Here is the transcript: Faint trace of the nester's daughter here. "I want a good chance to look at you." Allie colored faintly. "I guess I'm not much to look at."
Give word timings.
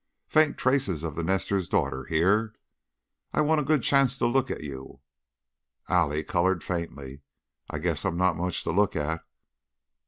Faint 0.27 0.57
trace 0.57 0.87
of 1.03 1.13
the 1.15 1.21
nester's 1.21 1.69
daughter 1.69 2.05
here. 2.05 2.55
"I 3.33 3.41
want 3.41 3.61
a 3.61 3.63
good 3.63 3.83
chance 3.83 4.17
to 4.17 4.25
look 4.25 4.49
at 4.49 4.63
you." 4.63 4.99
Allie 5.89 6.23
colored 6.23 6.63
faintly. 6.63 7.21
"I 7.69 7.77
guess 7.77 8.03
I'm 8.03 8.17
not 8.17 8.35
much 8.35 8.63
to 8.63 8.71
look 8.71 8.95
at." 8.95 9.21